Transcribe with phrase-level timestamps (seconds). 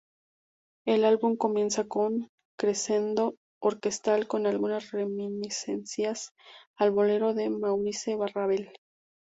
[0.87, 6.31] El álbum comienza con "crescendo" orquestal con algunas reminiscencias
[6.75, 8.71] al "Bolero" de "Maurice Ravel".